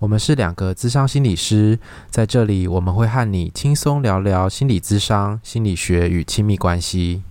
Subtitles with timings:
[0.00, 7.22] 我们是两个咨商心理师，在这里我们会和你轻松聊聊心理咨商、心理学与亲密关系。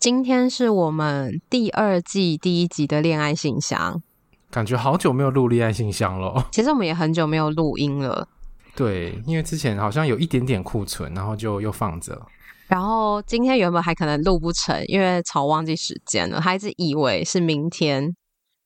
[0.00, 4.02] 今天是我们第二季第一集的恋爱信箱。
[4.50, 6.46] 感觉好久没有录恋爱信箱了。
[6.52, 8.26] 其实我们也很久没有录音了。
[8.74, 12.20] 对，因为之前好像有一点点库存，然后就又放着。
[12.68, 18.14] 然后今天原本还可能录不成，因为草忘记时间了，他一直以为是明天。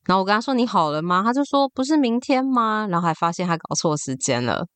[0.04, 4.66] 然后我跟他说：“你好了吗？”他就说：“不是明天吗？”然后还发现他搞错时间了。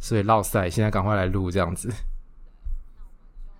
[0.00, 1.88] 所以落赛，现在赶快来录这样子。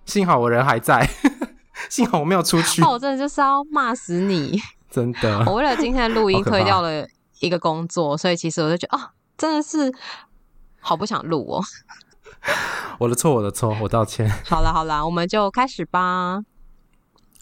[0.05, 1.09] 幸好我人还在，
[1.89, 2.81] 幸好我没有出去。
[2.81, 4.59] 那我真的就是要骂死你。
[4.93, 7.03] 真的， 我为了今天的录音推掉了
[7.39, 9.91] 一个工作，所以其实我就觉得啊，真的是
[10.79, 11.63] 好不想录哦。
[12.99, 14.29] 我的错，我的错，我道歉。
[14.45, 16.43] 好了好了，我们就开始吧。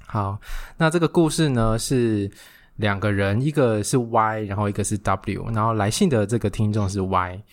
[0.08, 0.40] 好，
[0.78, 2.32] 那这个故事呢是
[2.78, 7.44] 两个人，一个是 Y，然后一个是 W，然后来信的这个听众是 Y。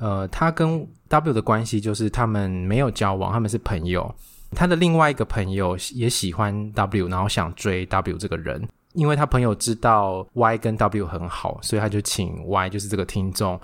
[0.00, 4.12] 呃，他跟 W 的关系就是他们没有交往，他们是朋友。
[4.50, 8.68] 他的另外一个朋友也喜欢 W，然后想追 W 这个人。
[8.94, 13.60] 因为他朋友知道 Y 跟 W 很好，所以他就请 Y，就是这个听众，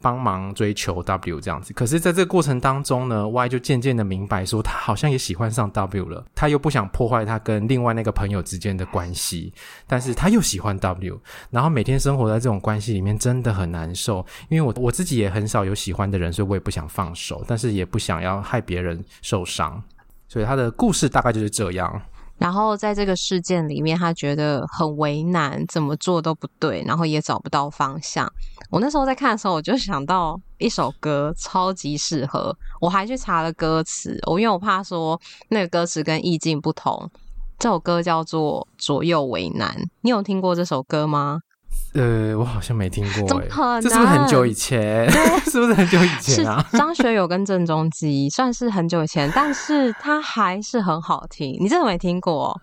[0.00, 1.72] 帮忙追求 W 这样子。
[1.72, 6.24] 可是，在这个过程当中呢，Y 就渐渐的明白说，他好像也喜欢上 W 了。
[6.34, 9.52] 他又不想破坏他跟另外那个朋友之间的关系，
[9.86, 11.18] 但是他又喜欢 W，
[11.50, 14.24] 然后每天生活在这种关系里面，真的很难受。
[14.50, 19.82] 因为我我自己也很少有喜欢的人，所以我也不想放手，但是也不想要害别人受伤。
[20.28, 22.02] 所以他的故事大概就是这样。
[22.38, 28.30] 然后在这个事件里面，他觉得很为难，怎么做都不对，然后也找不到方向。
[28.70, 32.56] 我那时候在看的时候，我就想到一首歌，超级适合。
[32.80, 37.10] 我还去查了歌词，我因为我怕说那个歌词跟意境不同。
[37.58, 39.70] 这首歌叫做《左右为难》，
[40.02, 41.40] 你有听过这首歌吗？
[41.94, 43.26] 呃，我好像没听过。
[43.28, 43.82] 怎么可能？
[43.82, 45.10] 这是不是很久以前？
[45.50, 46.64] 是不是很久以前啊？
[46.72, 51.56] 张学友跟郑中基，算是很久以前，但是他还是很好听。
[51.60, 52.60] 你真的没听过？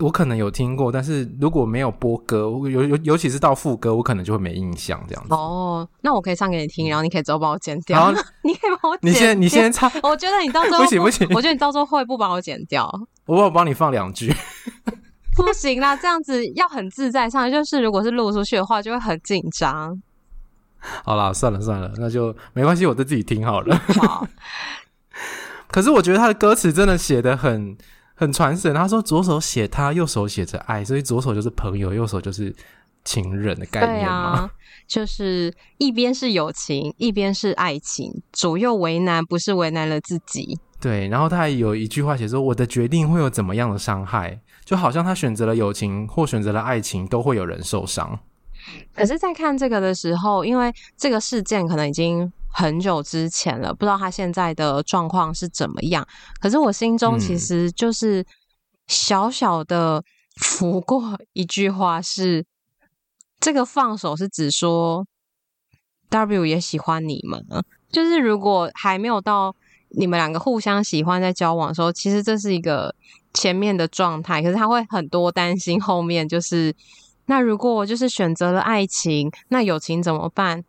[0.00, 5.34] 我可能有听过，但是如果没有播歌，尤尤尤其是到副歌，我可能就会没印象这样子。
[5.34, 8.12] 哦，那我可以唱给你听，然后你可以之后帮我剪掉。
[8.42, 9.10] 你可以帮我剪。
[9.10, 9.90] 你先，你先唱。
[10.04, 12.88] 我觉得你到时候不行不行，我觉得你到时候会不帮我剪掉。
[13.26, 14.32] 我我帮你放两句。
[15.42, 20.00] 不行啦，这样子要很自在唱，就是如果是录出去的话，就会很紧张。
[21.04, 23.76] 好啦，算了算了，那就没关系，我就自己听好了。
[24.00, 24.26] 好。
[25.70, 27.76] 可是我觉得他的歌词真的写的很
[28.14, 28.74] 很传神。
[28.74, 32.54] 他说左手写他，右手写着爱，所以左手就是朋友，右手就是
[33.04, 34.14] 情人的概念嘛。
[34.14, 34.50] 啊，
[34.86, 40.58] 就是一边是友情，一边是爱情，左右为难，不是为难了自己。
[40.80, 48.20] 对，然后他还有一句话写说：“我的决定会有怎么样的伤害？”就好像他选择了友情或选择了爱情，都会有人受伤。
[48.94, 56.06] 可是，在看这个的时候，因为这个事件可能已经很久之前了，不知道他现在的状况是怎么样。
[56.38, 58.22] 可是我心中其实就是
[58.88, 60.04] 小小的
[60.36, 62.46] 浮过一句话是：是
[63.40, 65.06] 这个放手是指说
[66.10, 67.42] W 也喜欢你们，
[67.90, 69.56] 就是如果还没有到
[69.98, 72.94] 你们两个互相喜欢在交往的时候，其实这是一个。
[73.38, 76.74] 前面的状态，可是他会很多担心后面，就是
[77.26, 80.64] 那如果我就是选择了爱情，那友情怎么办？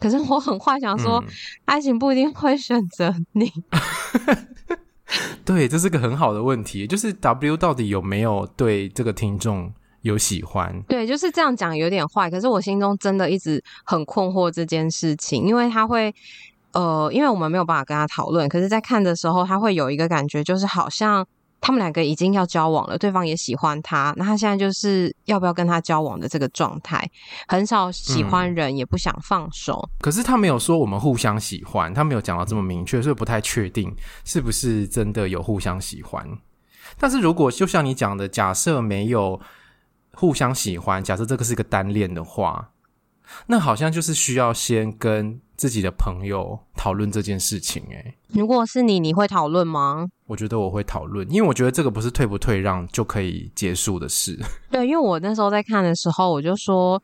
[0.00, 1.32] 可是我很幻想说，嗯、
[1.66, 3.52] 爱情不一定会选择你。
[5.44, 9.70] 对，这是个很好的问题，就是 W 到底有没有对这个听众
[10.00, 10.82] 有喜欢？
[10.88, 16.14] 对，就是这样讲有点坏，可是我心中真的一直很困惑这件事情，因为他会
[16.72, 21.26] 呃，因为我们没有办法跟他讨论，可是在看的时候，他会有一个感觉，就是好像。
[21.64, 27.10] 他们两个已经要交往了，对方也喜欢他，那他现在就是要不要跟他交往的这个状态，
[27.48, 29.88] 很少喜欢人，也不想放手。
[30.00, 33.90] 可是他没有说我们互相喜欢，他没有讲到这么明确，所以不太确定
[34.26, 36.28] 是不是真的有互相喜欢。
[36.98, 39.40] 但是如果就像你讲的，假设没有
[40.12, 42.68] 互相喜欢，假设这个是一个单恋的话，
[43.46, 47.82] 那好像就是需要先跟自己的朋友讨论这件事情。
[47.90, 50.08] 诶，如果是你，你会讨论吗？
[50.26, 54.38] 我觉得我会讨论，因为我觉得这个不是退不退让就可以结束的事。
[54.70, 57.00] 对，因为我那时候在看的时候，我就说，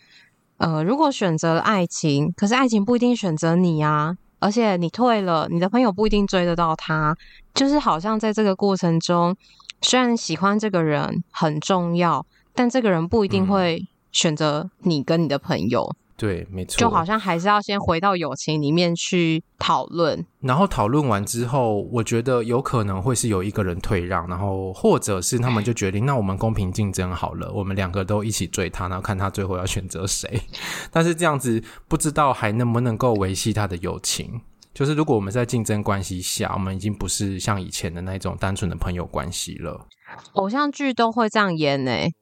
[0.59, 7.17] 呃，如果选择了爱情，可是爱情不一定选择你啊，而且你退了，你的朋友不一定追得到他，
[7.55, 9.37] 就是好像在这个过程中，
[9.83, 15.89] 虽然喜欢这个人很重要，但这个人不一定会选择你跟你的朋友。
[15.93, 30.39] 嗯对，没错，就好像还是要先回到友情里面去讨论，然后讨论完之后，我觉得有可能会是有一个人退让，然后或者是他们就决定，那我们公平竞争好了，我们两个都一起追他，然后看他最后要选择谁。
[30.93, 34.43] 但是这样子不知道还能不能够维系他的友情。
[34.75, 39.87] 就是如果我们在竞争关系下，我们已经不是像以前的那种单纯的朋友关系了。
[40.35, 42.13] 偶像剧都会这样演呢、欸。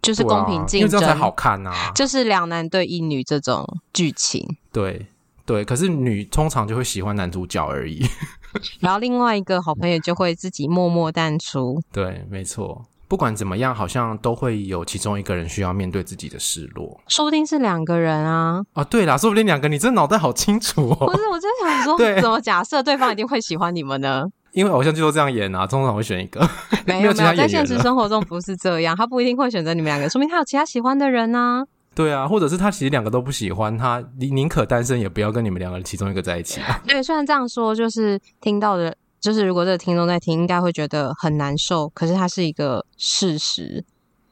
[0.00, 1.92] 就是公平竞争，啊、因为这样才好看啊！
[1.94, 5.06] 就是两男对一女这种剧情，对
[5.44, 5.64] 对。
[5.64, 8.04] 可是女通常就会喜欢男主角而已，
[8.80, 11.82] 然后另外一个好朋友就会自己默默淡出。
[11.92, 12.84] 对，没错。
[13.08, 17.00] 不管怎么样，好像都会有其中一个人需要面对自己的失落。
[17.08, 18.60] 说不定是两个人啊！
[18.74, 19.66] 啊，对啦，说不定两个。
[19.66, 21.06] 你这脑袋好清楚哦！
[21.06, 24.26] 不是，我就想说， 怎么假设对方一定会喜欢你们呢？
[24.52, 26.40] 因为偶像剧都这样演啊，通常会选一个。
[26.86, 31.66] 没有没有，在现实生活中不是这样，他不一定会选择你们两个，说明他有其他喜欢的人呢、啊。
[31.94, 36.80] 对啊，或者是他其实两个都不喜欢，他宁宁可单身也不要跟你们两个其中一个在一起啊。
[36.86, 41.88] 对，虽然这样说，就是听到的，就是如果这个听众在听，应该会觉得很难受。
[41.88, 43.84] 可是它是一个事实，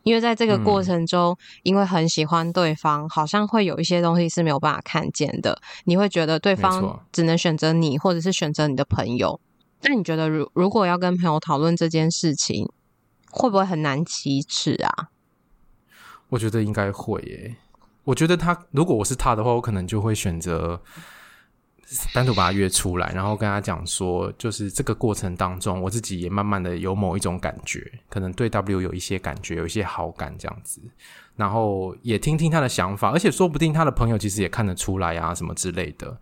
[0.05, 5.59] 因为在这个过程中，嗯、因为很喜欢对方，好像会有一些东西是没有办法看见的。
[5.85, 9.41] 你会觉得对方只能选择你，或者是选择你的朋友。
[9.83, 12.69] 那你觉得，如如果要跟朋友讨论这件事情，
[13.31, 15.11] 会不会很难启齿啊？
[16.29, 17.57] 我觉得应该会耶。
[18.05, 20.81] 我觉得他如果我是他的话，我可能就会选择
[22.13, 30.81] 单独把他约出来，然后跟他讲说，就是这个过程当中，我自己也慢慢的有某一种感觉，可能对 W 有一些感觉，有一些好感这样子，
[31.37, 36.19] 然后也听听他的想法，而且说不定他的朋友其实也看得出来啊，什么之类的。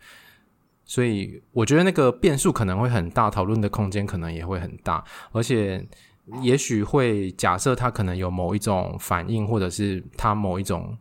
[0.87, 5.03] 所以我觉得那个变数可能会很大，讨论的空间可能也会很大，
[5.33, 5.87] 而且
[6.43, 10.97] 也许会假设他可能有某一种反应，或者是他某一种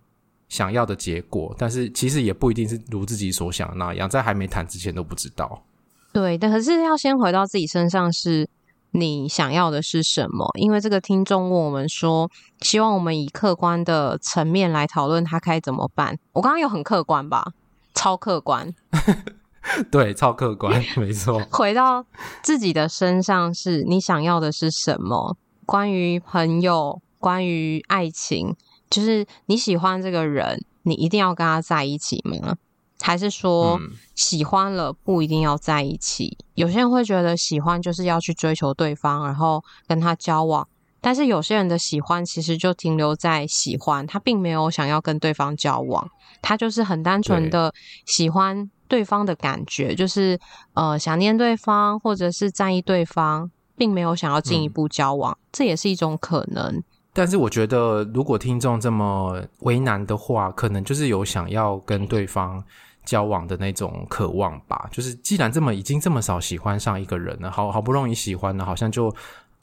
[0.50, 5.64] 想要的结果，但是其实也不一定是如自己所想的那样，在还没谈之前都不知道。
[6.12, 8.48] 对，但可是要先回到自己身上，是
[8.92, 10.50] 你想要的是什么？
[10.60, 12.30] 因为这个听众问我们说，
[12.62, 16.18] 希望我们以客观的层面来讨论他该怎么办。
[16.32, 17.54] 我刚刚有很客观吧？
[17.94, 18.74] 超客观。
[19.90, 21.42] 对，超客观，没错。
[21.50, 22.06] 回到
[22.42, 25.38] 自己的身上，是你想要的是什么？
[25.66, 28.56] 关于朋友，关于爱情，
[28.90, 32.58] 就是你喜欢这个人，你一定要跟他在一起吗？
[33.02, 33.80] 还是说
[34.16, 36.38] 喜欢了不一定要在一起？
[36.40, 36.44] 嗯。
[36.56, 40.68] 有些人会觉得喜欢就是要去追求对方，然后跟他交往。
[41.00, 46.10] 但是有些人的喜欢其实就停留在喜欢，他并没有想要跟对方交往，
[46.42, 47.74] 他就是很单纯的
[48.06, 48.70] 喜欢。
[48.88, 50.40] 对方的感觉就是，
[50.74, 56.84] 呃，想念对方，或者是在意对方，并没有想要进一步交往，嗯，这也是一种可能。
[57.14, 62.64] 但是我觉得，如果听众这么为难的话，可能就是有想要跟对方
[63.06, 64.88] 交往的那种渴望吧。
[64.92, 69.16] 就是既然这么已经这么少喜欢上一个人了，好好不容易喜欢了，好像就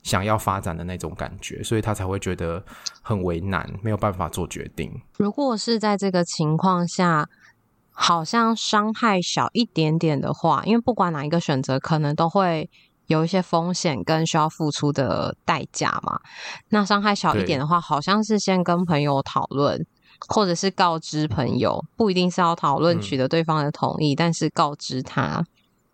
[0.03, 2.63] 想要发展的那种感觉，所以他才会觉得
[3.03, 4.91] 很为难，没有办法做决定。
[5.19, 7.29] 如果是在这个情况下。
[7.93, 12.69] 好像伤害小一点点的话，因为不管哪一个选择，可能都会
[13.07, 16.19] 有一些风险跟需要付出的代价嘛。
[16.71, 19.85] 那伤害小一点的话，好像是先跟朋友讨论，
[20.29, 25.45] 或者是告知朋友，不一定是要讨论取得对方的同意，嗯，但是告知他，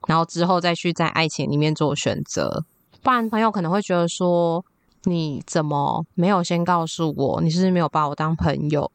[0.07, 2.65] 然后之后再去在爱情里面做选择。
[3.03, 4.65] 不然朋友可能会觉得说，
[5.05, 7.41] 你怎么没有先告诉我？
[7.41, 8.91] 你是不是没有把我当朋友？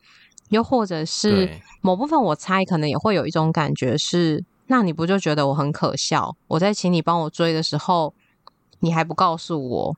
[0.50, 1.50] 又或者是
[1.82, 6.36] 某部分，我猜可能也会有一种感觉是，那你不就觉得我很可笑？
[6.48, 8.14] 我在请你帮我追的时候，
[8.80, 9.96] 你还不告诉我？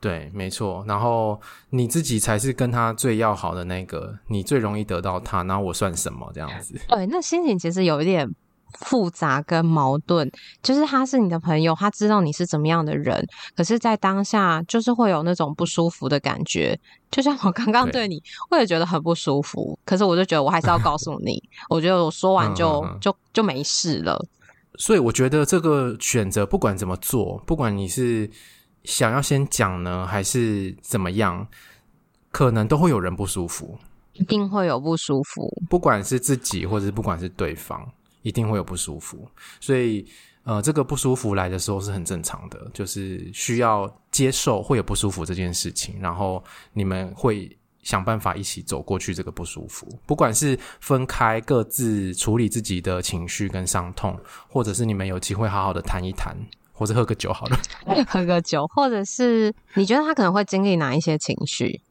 [0.00, 0.84] 对，没错。
[0.86, 1.40] 然后
[1.70, 6.30] 你自己才是跟他最要好的那个，你最容易得到他，那我算什么？
[6.34, 6.78] 这样子。
[6.88, 8.28] 对，那心情其实有一点
[8.80, 10.30] 复杂跟矛盾，
[10.62, 13.24] 就是他是你的朋友，他知道你是怎么样的人，
[13.56, 16.78] 可是，在当下就是会有那种不舒服的感觉。
[17.10, 21.40] 就像我刚刚对你，对我也觉得很不舒服，可是我就觉得我还是要告诉你，
[21.70, 24.20] 我觉得我说完就就就没事了。
[24.76, 28.28] 所以我觉得这个选择不管怎么做，不管你是
[28.82, 31.46] 想要先讲呢，还是怎么样，
[32.32, 33.78] 可能都会有人不舒服，
[34.14, 37.88] 一定会有不舒服，不管是自己或者是不管是对方。
[38.24, 39.28] 一定会有不舒服，
[39.60, 40.04] 所以
[40.44, 56.34] 呃，这个不舒服来的时候是很正常的，就是需要接受会有不舒服这件事情，然后你们会想办法一起走过去这个不舒服，不管是分开各自处理自己的情绪跟伤痛，或者是你们有机会好好的谈一谈，
[56.72, 57.58] 或者喝个酒好了，
[58.08, 61.82] 喝个酒，或者是你觉得他可能会经历哪一些情绪？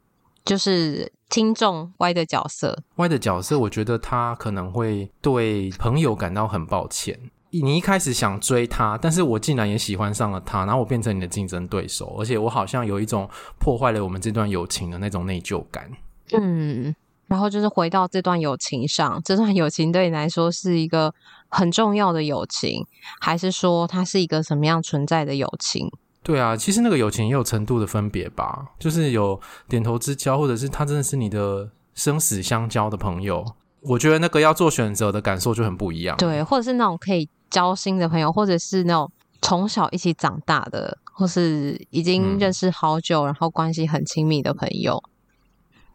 [0.43, 7.19] 就是听众歪的角色歪的角色，我觉得他可能会对朋友感到很抱歉。
[7.49, 15.89] 你一开始想追他，但是我竟然也喜欢上了他，然后我变成你的竞争对手，而且我好像有一种破坏了我们这段友情的那种内疚感。
[16.33, 21.11] 嗯，然后就是回到这段友情上，这段友情对你来说是一个
[21.49, 22.85] 很重要的友情，
[23.19, 25.91] 还是说它是一个什么样存在的友情？
[26.23, 33.45] 对啊，其实那个友情也有程度的分别吧，就是有点头之交，或者是他真的是你的生死相交的朋友。
[33.81, 36.15] 我觉得那个要做选择的感受就很不一样。
[36.15, 39.11] 对，或者是那种可以交心的朋友，或者是那种
[39.41, 45.03] 从小一起长大的，或是已经认识好久，嗯、然后关系很亲密的朋友。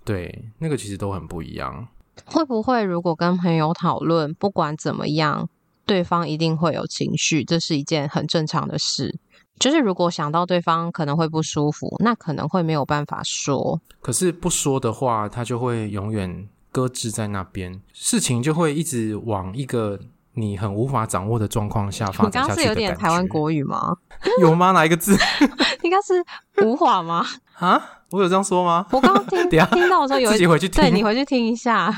[0.04, 1.88] 对，那个其实都很不一样。
[2.26, 5.48] 会不会如果跟朋友讨论，不管怎么样，
[5.86, 9.18] 对方一定会有情绪，这是一件很正常的事。
[9.58, 13.80] 就是如果想到对方可能会不舒服，那可能会没有办法说。
[14.00, 19.98] 可是不说的话，他就会永远搁置在那边，事情就会一直往一个
[20.34, 22.26] 你很无法掌握的状况下发展。
[22.26, 23.96] 你刚刚是有点台湾国语吗？
[24.40, 24.72] 有吗？
[24.72, 25.16] 哪一个字？
[25.82, 26.24] 应该是
[26.64, 27.24] 无法吗？
[27.58, 28.86] 啊，我有这样说吗？
[28.92, 31.92] 我刚刚听 听到的时候有自己回去听，对，你回去听一下，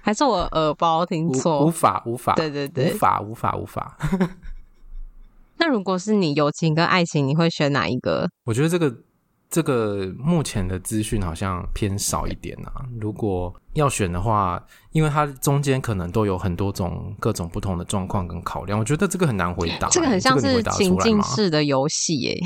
[0.00, 1.66] 还是我耳包听错？
[1.66, 3.96] 无法，无法，对对对，无法，无法，无法。
[5.58, 8.28] 那如果是你友情跟爱情，你会选哪一个？
[8.44, 8.94] 我觉得这个
[9.48, 12.84] 这个目前的资讯好像偏少一点啊。
[13.00, 19.88] 如果要选的话，因为它中间可能都有很多种各种不同的状况跟考量，我觉得这个很难回答。
[19.88, 22.38] 这个很像是情境式的游戏耶。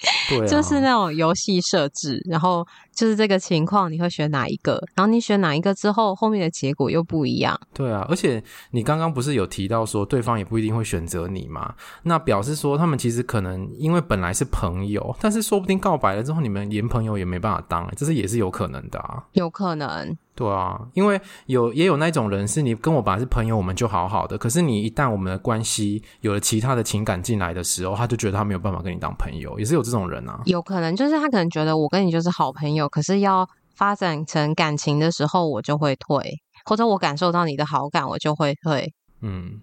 [0.28, 4.82] 对啊，就是那种游戏设置，然后就是这个情况，你会选哪一个？
[4.94, 7.58] 然后你选哪一个之后，后面的结果又不一样。
[7.72, 11.74] 对啊，而且你刚刚不是有提到说，对方也不一定会选择你吗？
[12.02, 19.24] 那表示说，他们其实可能因为本来是朋友，但是说不定告白了之后，你们连朋友也没办法当，这是也是有可能的啊。
[19.32, 20.16] 有可能。
[20.36, 24.36] 对啊，因为有也有那种人是你跟我本来是朋友，我们就好好的。
[24.36, 30.40] 可是你一旦我们的关系有了其他的情感进来的时候，他就觉得他没有办法跟你当朋友，也是有这种人啊。
[30.46, 36.20] 有可能就是他可能觉得我跟你就是好朋友，可是要发展成感情的时候，我就会退，
[36.64, 38.92] 或者我感受到你的好感，我就会退。
[39.20, 39.62] 嗯，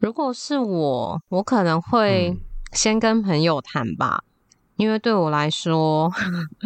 [0.00, 2.36] 如果是我，我可能会
[2.72, 4.26] 先跟朋友谈吧，嗯、
[4.78, 6.10] 因为对我来说，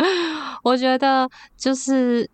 [0.64, 2.30] 我觉得就是。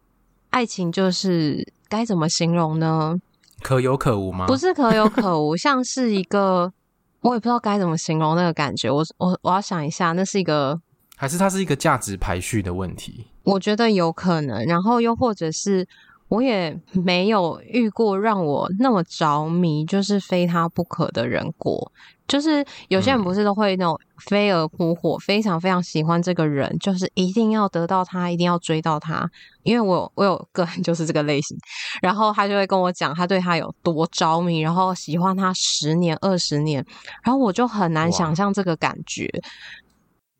[0.50, 3.16] 爱情就是该怎么形容呢？
[3.62, 4.46] 可有可无吗？
[4.46, 6.72] 不是可有可无， 像是一个
[7.20, 8.90] 我也不知道该怎么形容那个感觉。
[8.90, 10.80] 我我我要想一下，那是一个
[11.16, 13.26] 还是它是一个价值排序的问题？
[13.44, 15.86] 我觉得有可能，然后又或者是。
[16.30, 21.90] 我也没有遇过让我那么着迷，就是非他不可的人过。
[22.28, 29.28] 就是有些人不是都会那种飞蛾扑火，非常非常喜欢这个人，就是一定要得到他，一定要追到他。
[29.62, 31.56] 因为我我有个人就是这个类型，
[32.00, 36.84] 然后他就会跟我讲他对他有多着迷，然后喜欢他十年二十年，
[37.24, 39.28] 然后我就很难想象这个感觉。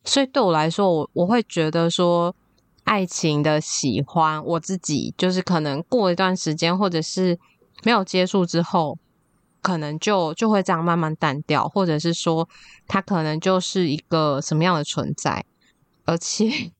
[0.04, 2.32] 所以对我来说，我我会觉得说。
[2.84, 7.38] 爱情的喜欢，我自己就是可能过一段时间，或者是
[7.84, 8.96] 没有接触之后，
[9.68, 12.48] 可能就就会这样慢慢淡掉，或者是说
[12.86, 15.44] 他可能就是一个什么样的存在，
[16.06, 16.72] 而且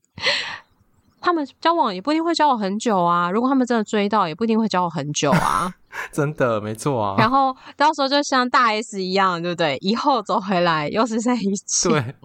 [1.21, 3.29] 他们交往也不一定会交往很久啊。
[3.29, 5.71] 如果他们真的追到，也不一定会交往很久啊。
[6.11, 7.15] 真的没错啊。
[7.19, 9.77] 然后到时候就像大 S 一样，对不对？
[9.81, 11.89] 以后走回来又是在一起。
[11.89, 12.15] 对。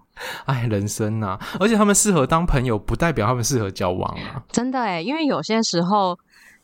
[0.47, 4.43] 哎，人生呐、啊，而且他们适合当朋友，不代表他们适合交往啊。
[4.51, 6.19] 真的哎，因为有些时候，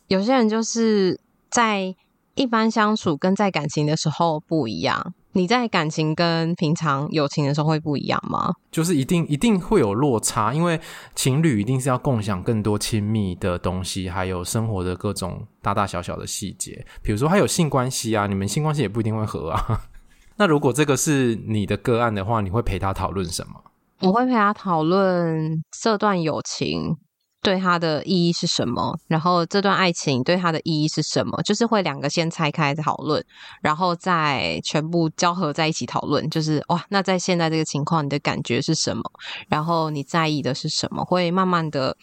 [0.09, 1.95] 有些人就是在
[2.41, 5.13] 一般相处跟在感情的时候不一样。
[5.33, 8.51] 你在感情跟平常友情的时候会不一样吗？
[8.71, 10.81] 就是一定一定会有落差，因为
[11.15, 16.85] 情侣一定是要共享更多亲密的东西，还有生活的各种大大小小的细节。
[17.03, 19.83] 比如说还有性关系啊，你们性关系也不一定会合啊。
[20.37, 23.63] 那如果这个是你的个案的话，你会陪他讨论什么？
[24.01, 26.97] 我会陪他讨论这段友情。
[27.43, 28.95] 对他的意义是什么？
[29.07, 31.43] 然后这段爱情对他的意义是什么？
[31.43, 33.25] 就是会两个先拆开讨论，
[33.63, 36.29] 然后再全部交合在一起讨论。
[36.29, 39.03] 就是哇，那在现在这个情况，你的感觉是什么？
[39.49, 41.03] 然后你在意的是什么？
[41.03, 41.97] 会慢慢的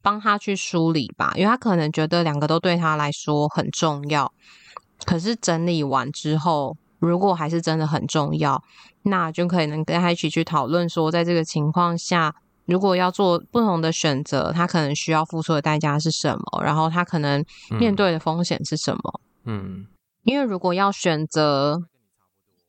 [0.00, 4.32] 帮他去梳理吧，因为他可能觉得两个都对他来说很重要。
[5.04, 8.62] 可是整理完之后，如果还是真的很重要，
[9.02, 12.32] 那就可以能跟他一起去讨论说，在这个情况下。
[12.66, 16.62] 如果要做不同的选择，他可能需要付出的代价是什么？
[16.62, 17.44] 然后他可能
[17.78, 19.20] 面对的风险是什么？
[19.44, 19.86] 嗯，
[20.22, 21.82] 因为如果要选择，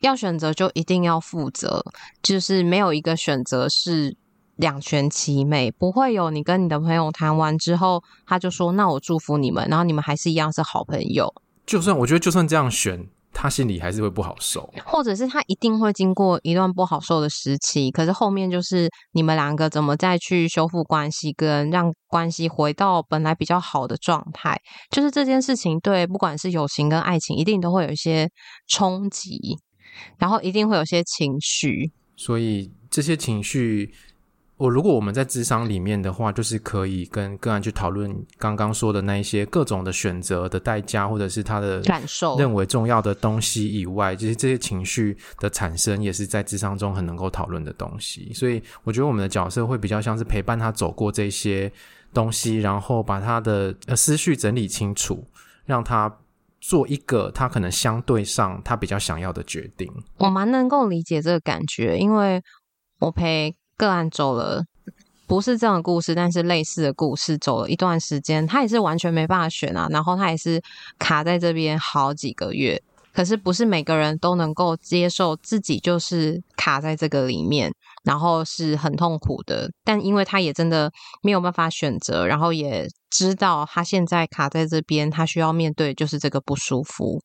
[0.01, 1.83] 要选择就一定要负责，
[2.21, 4.17] 就是没有一个选择是
[4.57, 11.33] 两全其美，不会有你跟你的朋友谈完之后，他就说那我祝福你们，然后你们还是一样是好朋友。
[11.65, 13.07] 就算我觉得就算这样选。
[13.37, 24.57] 他心里还是会不好受，或者是他一定会经过一段不好受的时期，可是后面就是你们两个怎么再去修复关系，跟让关系回到本来比较好的状态，
[24.89, 28.29] 就是这件事情对不管是友情跟爱情，一定都会有一些
[28.67, 29.57] 冲击，
[30.17, 33.93] 然后一定会有些情绪，所以这些情绪。
[34.57, 48.31] 我如果我们在智商里面的话，就是可以跟个案去讨论刚刚说的那一些各种的选择的代价，或者是他的感受、认为重要的东西以外，就是这些情绪的产生也是在智商中很能够讨论的东西。
[48.33, 51.69] 所以我觉得我们的角色会比较像是陪伴他走过这些
[52.13, 55.21] 东西，然后把他的呃思绪整理清楚，
[55.65, 56.09] 让他
[56.61, 59.91] 做一个他可能相对上他比较想要的决定。
[60.19, 62.41] 我蛮能够理解这个感觉，因为
[63.01, 63.53] 我陪。
[63.77, 64.63] 个案走了，
[65.27, 70.61] 不是这样的故事，但是类似的故事走了一段时间，他也是完全没办法选啊，然后他也是
[70.99, 72.81] 卡在这边好几个月。
[73.13, 77.71] 可是不是每个人都能够接受自己就是卡在这个里面，
[78.03, 79.71] 然后是很痛苦的。
[79.85, 80.91] 但因为他也真的
[81.23, 87.21] 没有办法选择，然后也知道他现在卡在这边，他需要面对就是这个不舒服。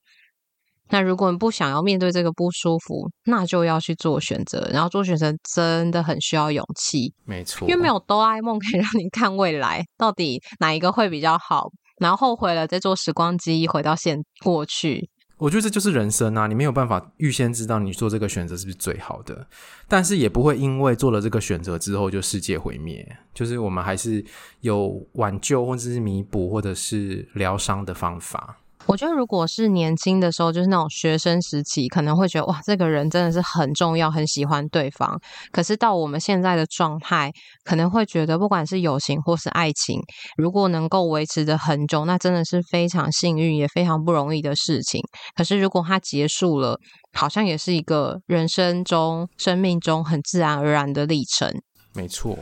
[0.90, 7.14] 那如果你不想要面对这个不舒服，那就要去做选择，然后做选择真的很需要勇气。
[7.24, 15.08] 没错，因为没有哆啦 A 梦可以 让你看未来到底哪一个会比较好，然后后悔了再坐时光机回到现过去。
[15.38, 19.46] 我觉得这就是人生啊，你没有办法预先知道你做这个选择是不是最好的，
[19.88, 24.22] 但是也不会因为做了这个选择之后就世界毁灭，就是我们还是
[24.60, 28.59] 有挽救或者是弥补或者是疗伤的方法。
[28.86, 35.20] 我觉得，如果是年轻的时候，就是那种学生时期，可能会觉得哇，这个人真的是很重要，很喜欢对方。
[35.52, 37.30] 可是到我们现在的状态，
[37.62, 40.00] 可能会觉得，不管是友情或是爱情，
[40.36, 45.00] 如果能够维持的很久，那真的是非常幸运，也非常不容易的事情。
[45.36, 46.76] 可是如果它结束了，
[47.12, 51.48] 好像也是一个人生中、生命中很自然而然的历程。
[51.94, 52.36] 没错。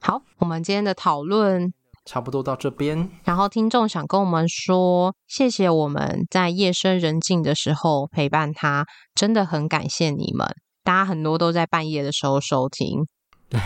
[0.00, 1.72] 好，我们今天的讨论。
[2.04, 8.84] 差不多到这边，然后听众想跟我们说，谢谢我们在夜深人静的时候陪伴他，
[9.14, 10.48] 真的很感谢你们。
[10.82, 13.06] 大家很多都在半夜的时候收听，
[13.48, 13.60] 对，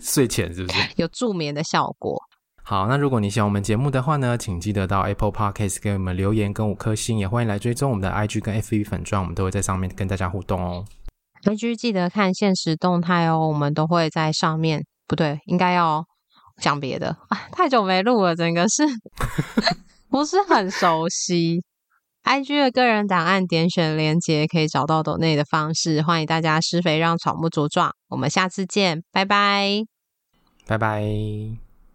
[0.00, 2.18] 睡前是不是 有助眠的效果？
[2.64, 10.84] 好，那如果你喜欢我们节目的话呢，请记得到 Apple Podcast 给我们留言跟五颗星，也欢迎来追踪我们的 IG 跟 FB 粉钻，我们都会在上面跟大家互动哦。
[11.44, 16.06] IG 记得看限时动态哦，我们都会在上面，不对，应该要。
[16.58, 18.84] 讲别的啊，太久没录了，整个是
[20.10, 21.62] 不是很熟悉
[22.24, 27.92] ？IG 的个人档案点选连接可以找到抖内的方式，欢迎大家施肥让草木茁壮。
[28.08, 29.84] 我们下次见，拜拜，
[30.66, 31.61] 拜拜。